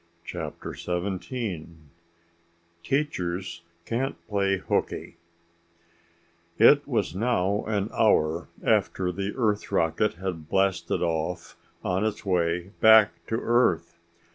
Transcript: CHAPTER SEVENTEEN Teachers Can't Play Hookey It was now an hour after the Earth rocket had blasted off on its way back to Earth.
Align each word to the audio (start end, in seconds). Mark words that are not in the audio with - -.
CHAPTER 0.25 0.73
SEVENTEEN 0.73 1.91
Teachers 2.81 3.61
Can't 3.85 4.15
Play 4.27 4.57
Hookey 4.57 5.17
It 6.57 6.87
was 6.87 7.13
now 7.13 7.63
an 7.67 7.87
hour 7.93 8.47
after 8.65 9.11
the 9.11 9.35
Earth 9.37 9.71
rocket 9.71 10.15
had 10.15 10.49
blasted 10.49 11.03
off 11.03 11.55
on 11.83 12.03
its 12.03 12.25
way 12.25 12.71
back 12.79 13.23
to 13.27 13.35
Earth. 13.39 13.99